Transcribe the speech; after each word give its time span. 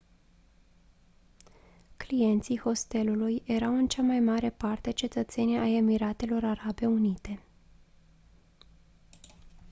clienții 1.97 2.59
hostelului 2.59 3.41
erau 3.45 3.73
în 3.75 3.87
cea 3.87 4.01
mai 4.01 4.19
mare 4.19 4.49
parte 4.49 4.91
cetățeni 4.91 5.57
ai 5.59 5.75
emiratelor 5.75 6.43
arabe 6.43 6.85
unite 6.85 7.43